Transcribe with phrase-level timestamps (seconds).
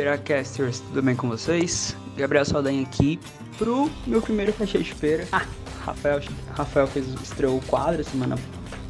[0.00, 1.94] Peracasters, tudo bem com vocês?
[2.16, 3.20] Gabriel Saldanha aqui
[3.58, 5.28] pro meu primeiro fatia de pera.
[5.30, 5.44] Ah,
[5.84, 6.22] Rafael,
[6.54, 8.36] Rafael fez, estreou o quadro semana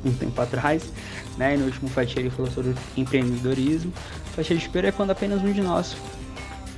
[0.05, 0.93] um tempo atrás,
[1.37, 1.57] né?
[1.57, 3.93] E no último fatia ele falou sobre empreendedorismo.
[4.37, 5.97] Fatia de pera é quando apenas um de nós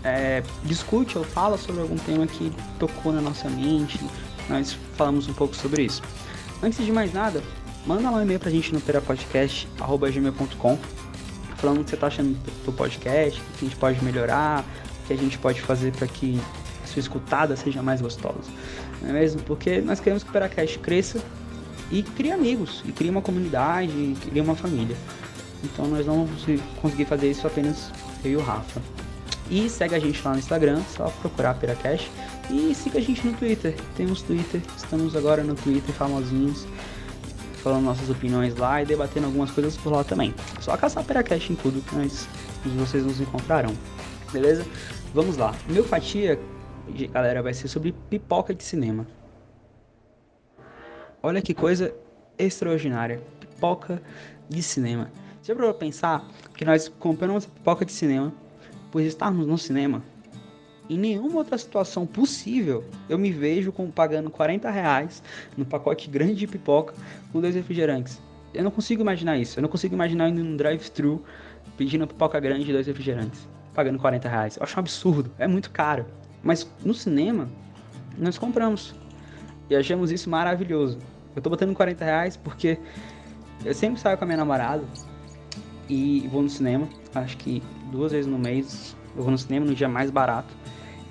[0.02, 4.00] é, discute ou fala sobre algum tema que tocou na nossa mente.
[4.48, 6.00] Nós falamos um pouco sobre isso.
[6.62, 7.42] Antes de mais nada,
[7.84, 10.78] manda lá um e-mail pra gente no perapodcast.gmail.com
[11.62, 14.64] falando o que você tá achando do podcast, o que a gente pode melhorar,
[15.04, 16.40] o que a gente pode fazer para que
[16.82, 18.50] a sua escutada seja mais gostosa.
[19.00, 19.40] Não é mesmo?
[19.42, 21.22] Porque nós queremos que o Peracast cresça
[21.88, 24.96] e crie amigos, e crie uma comunidade, e crie uma família.
[25.62, 26.44] Então nós não vamos
[26.80, 27.92] conseguir fazer isso apenas
[28.24, 28.82] eu e o Rafa.
[29.48, 32.10] E segue a gente lá no Instagram, só procurar Peracast.
[32.50, 33.76] E siga a gente no Twitter.
[33.96, 36.66] Temos Twitter, estamos agora no Twitter famosinhos
[37.62, 40.34] falando nossas opiniões lá e debatendo algumas coisas por lá também.
[40.60, 42.28] Só caçar Peracast em tudo que nós,
[42.76, 43.72] vocês nos encontrarão.
[44.32, 44.66] Beleza?
[45.14, 45.54] Vamos lá.
[45.68, 46.38] Meu fatia,
[47.10, 49.06] galera, vai ser sobre pipoca de cinema.
[51.22, 51.94] Olha que coisa
[52.36, 53.22] extraordinária.
[53.38, 54.02] Pipoca
[54.48, 55.10] de cinema.
[55.42, 58.32] Já pensar que nós compramos pipoca de cinema
[58.90, 60.02] por estarmos no cinema
[60.90, 65.22] em nenhuma outra situação possível eu me vejo como pagando 40 reais
[65.56, 66.94] no pacote grande de pipoca
[67.32, 68.20] com dois refrigerantes.
[68.52, 69.58] Eu não consigo imaginar isso.
[69.58, 71.24] Eu não consigo imaginar indo num drive-thru
[71.76, 74.56] pedindo pipoca grande e dois refrigerantes, pagando 40 reais.
[74.56, 75.30] Eu acho um absurdo.
[75.38, 76.04] É muito caro.
[76.42, 77.48] Mas no cinema,
[78.18, 78.94] nós compramos.
[79.70, 80.98] E achamos isso maravilhoso.
[81.34, 82.78] Eu tô botando 40 reais porque
[83.64, 84.84] eu sempre saio com a minha namorada
[85.88, 86.88] e vou no cinema.
[87.14, 90.61] Acho que duas vezes no mês eu vou no cinema no dia mais barato.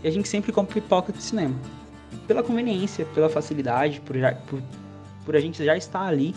[0.03, 1.55] E a gente sempre compra pipoca de cinema.
[2.27, 4.61] Pela conveniência, pela facilidade, por, já, por,
[5.25, 6.35] por a gente já estar ali,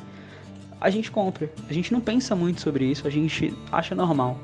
[0.80, 1.50] a gente compra.
[1.68, 4.38] A gente não pensa muito sobre isso, a gente acha normal.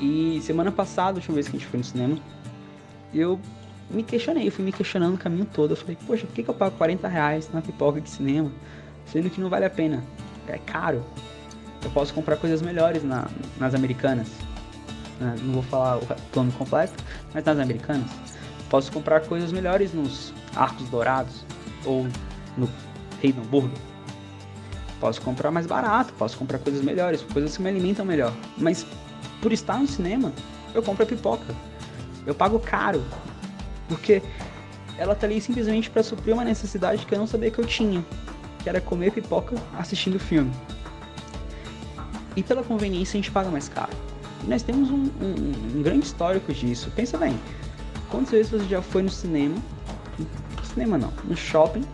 [0.00, 2.18] E semana passada, a última vez que a gente foi no cinema,
[3.12, 3.38] eu
[3.90, 5.72] me questionei, eu fui me questionando o caminho todo.
[5.72, 8.50] Eu falei, poxa, por que, que eu pago 40 reais na pipoca de cinema?
[9.06, 10.02] Sendo que não vale a pena.
[10.48, 11.04] É caro.
[11.82, 14.28] Eu posso comprar coisas melhores na, nas americanas.
[15.20, 16.94] Não vou falar o plano completo,
[17.34, 18.10] mas nas americanas.
[18.70, 21.44] Posso comprar coisas melhores nos Arcos Dourados
[21.84, 22.06] ou
[22.56, 22.68] no
[23.20, 23.78] Rei do Hambúrguer.
[24.98, 28.32] Posso comprar mais barato, posso comprar coisas melhores, coisas que me alimentam melhor.
[28.56, 28.86] Mas
[29.42, 30.32] por estar no cinema,
[30.74, 31.54] eu compro a pipoca.
[32.26, 33.02] Eu pago caro,
[33.88, 34.22] porque
[34.98, 38.04] ela tá ali simplesmente para suprir uma necessidade que eu não sabia que eu tinha,
[38.62, 40.52] que era comer pipoca assistindo filme.
[42.36, 44.09] E pela conveniência a gente paga mais caro.
[44.46, 46.90] Nós temos um, um, um grande histórico disso.
[46.96, 47.38] Pensa bem,
[48.10, 49.56] Quantas vezes você já foi no cinema?
[50.18, 51.84] No cinema não, no shopping.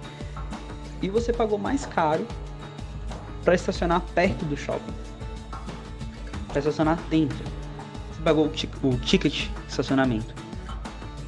[1.02, 2.26] E você pagou mais caro
[3.44, 4.94] para estacionar perto do shopping.
[6.48, 7.36] Para estacionar dentro.
[8.10, 10.34] Você pagou o, o ticket de estacionamento.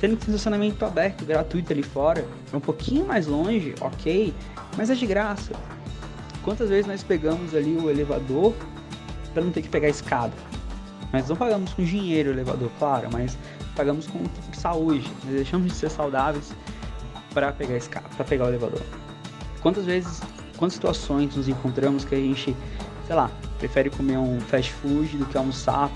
[0.00, 2.26] Tendo que ter estacionamento aberto, gratuito ali fora.
[2.50, 4.32] É um pouquinho mais longe, ok.
[4.76, 5.52] Mas é de graça.
[6.42, 8.54] Quantas vezes nós pegamos ali o elevador
[9.34, 10.32] para não ter que pegar a escada?
[11.12, 13.36] Nós não pagamos com dinheiro o elevador, claro, mas
[13.74, 14.20] pagamos com
[14.52, 15.10] saúde.
[15.24, 16.52] Nós deixamos de ser saudáveis
[17.32, 17.78] para pegar
[18.16, 18.82] para pegar o elevador.
[19.60, 20.20] Quantas vezes,
[20.56, 22.56] quantas situações nos encontramos que a gente,
[23.06, 25.90] sei lá, prefere comer um fast food do que almoçar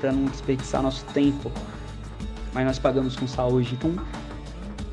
[0.00, 1.50] para não desperdiçar nosso tempo,
[2.52, 3.74] mas nós pagamos com saúde.
[3.74, 3.94] Então,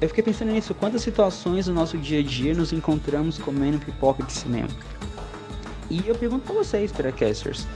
[0.01, 4.23] eu fiquei pensando nisso, quantas situações no nosso dia a dia nos encontramos comendo pipoca
[4.23, 4.69] de cinema.
[5.89, 7.67] E eu pergunto para vocês, Peracasters,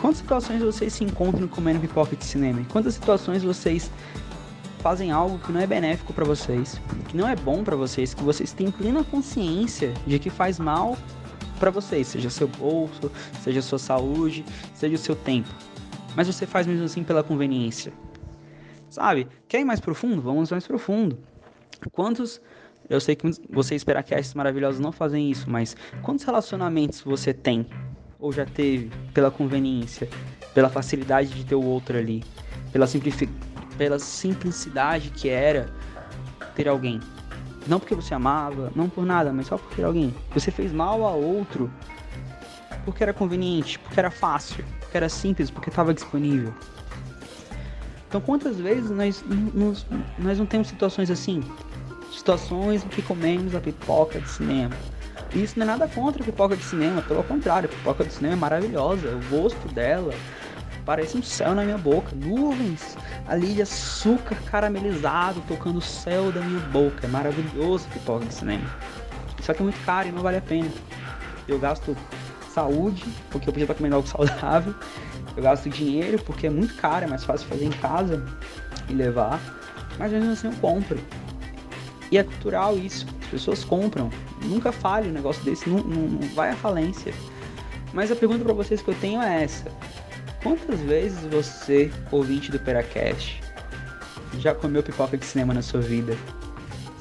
[0.00, 2.64] Quantas situações vocês se encontram comendo pipoca de cinema?
[2.70, 3.90] Quantas situações vocês
[4.80, 8.22] fazem algo que não é benéfico para vocês, que não é bom para vocês, que
[8.22, 10.96] vocês têm plena consciência de que faz mal
[11.58, 13.10] para vocês, seja seu bolso,
[13.42, 15.48] seja sua saúde, seja o seu tempo.
[16.14, 17.92] Mas você faz mesmo assim pela conveniência.
[18.88, 19.26] Sabe?
[19.48, 20.22] Quer ir mais profundo?
[20.22, 21.18] Vamos mais profundo.
[21.92, 22.40] Quantos
[22.88, 27.66] eu sei que vocês esses maravilhosos não fazem isso, mas quantos relacionamentos você tem
[28.18, 30.08] ou já teve pela conveniência,
[30.54, 32.24] pela facilidade de ter o outro ali,
[32.72, 33.28] pela, simplifi
[33.76, 35.68] pela simplicidade que era
[36.54, 37.00] ter alguém.
[37.66, 40.14] Não porque você amava, não por nada, mas só por ter alguém.
[40.32, 41.70] Você fez mal a outro
[42.84, 46.54] porque era conveniente, porque era fácil, porque era simples, porque estava disponível.
[48.08, 49.84] Então, quantas vezes nós, nós,
[50.16, 51.42] nós não temos situações assim?
[52.12, 54.76] Situações em que comemos a pipoca de cinema
[55.34, 58.34] isso não é nada contra a pipoca de cinema, pelo contrário, a pipoca de cinema
[58.34, 59.08] é maravilhosa.
[59.08, 60.14] O gosto dela
[60.84, 62.14] parece um céu na minha boca.
[62.14, 62.96] Nuvens
[63.26, 67.06] ali de açúcar caramelizado tocando o céu da minha boca.
[67.06, 68.64] É maravilhoso pipoca de cinema.
[69.42, 70.70] Só que é muito caro e não vale a pena.
[71.46, 71.96] Eu gasto
[72.52, 74.74] saúde, porque eu podia estar comendo algo saudável.
[75.36, 78.24] Eu gasto dinheiro porque é muito caro, é mais fácil fazer em casa
[78.88, 79.38] e levar.
[79.98, 80.98] Mas mesmo assim eu compro.
[82.10, 83.06] E é cultural isso.
[83.26, 84.08] As pessoas compram.
[84.42, 87.12] Nunca fale um negócio desse, não, não, não vai à falência.
[87.92, 89.70] Mas a pergunta para vocês que eu tenho é essa.
[90.42, 93.42] Quantas vezes você, ouvinte do Peracast,
[94.38, 96.16] já comeu pipoca de cinema na sua vida?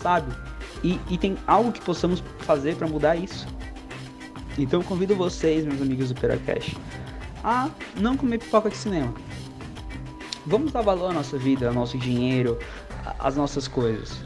[0.01, 0.33] Sabe?
[0.83, 3.47] E, e tem algo que possamos fazer para mudar isso.
[4.57, 6.75] Então convido vocês, meus amigos do Peracast,
[7.43, 9.13] a não comer pipoca de cinema.
[10.45, 12.57] Vamos dar valor à nossa vida, ao nosso dinheiro,
[13.19, 14.17] às nossas coisas.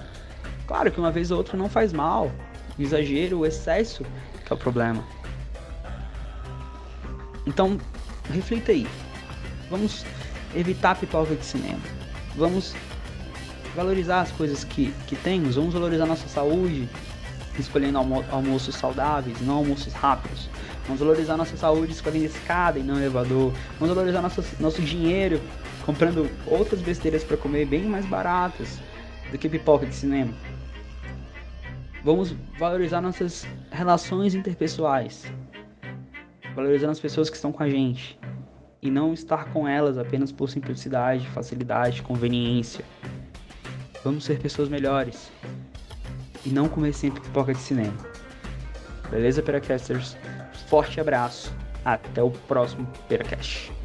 [0.70, 2.32] Claro que uma vez ou outra não faz mal.
[2.78, 4.06] O exagero, o excesso
[4.46, 5.04] que é o problema.
[7.48, 7.80] Então,
[8.32, 8.88] reflita aí.
[9.68, 10.06] Vamos
[10.56, 11.80] evitar pipoca de cinema.
[12.36, 12.76] Vamos
[13.76, 15.56] valorizar as coisas que, que temos.
[15.56, 16.88] Vamos valorizar nossa saúde,
[17.58, 20.52] escolhendo almo almoços saudáveis, não almoços rápidos.
[20.86, 23.52] Vamos valorizar nossa saúde escolhendo escada e não elevador.
[23.80, 25.42] Vamos valorizar nosso, nosso dinheiro
[25.84, 28.78] comprando outras besteiras para comer bem mais baratas
[29.32, 30.32] do que pipoca de cinema.
[32.04, 35.26] Vamos valorizar nossas relações interpessoais.
[36.56, 38.18] Valorizando as pessoas que estão com a gente.
[38.82, 42.86] E não estar com elas apenas por simplicidade, facilidade, conveniência.
[44.04, 45.30] Vamos ser pessoas melhores.
[46.46, 47.98] E não comer sempre pipoca de cinema.
[49.12, 50.16] Beleza, Peracasters?
[50.68, 51.54] Forte abraço.
[51.84, 53.79] Até o próximo Peracast.